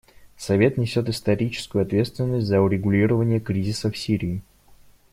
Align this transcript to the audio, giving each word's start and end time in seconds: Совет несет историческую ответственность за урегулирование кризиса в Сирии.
Совет 0.35 0.79
несет 0.79 1.09
историческую 1.09 1.83
ответственность 1.83 2.47
за 2.47 2.59
урегулирование 2.59 3.39
кризиса 3.39 3.91
в 3.91 3.95
Сирии. 3.99 4.41